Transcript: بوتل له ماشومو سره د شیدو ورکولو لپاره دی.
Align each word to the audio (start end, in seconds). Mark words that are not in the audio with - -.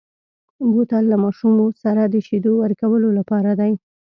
بوتل 0.71 1.03
له 1.11 1.17
ماشومو 1.23 1.65
سره 1.83 2.01
د 2.07 2.15
شیدو 2.27 2.51
ورکولو 2.63 3.07
لپاره 3.19 3.51
دی. 3.59 3.73